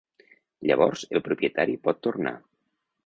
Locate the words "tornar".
2.09-2.37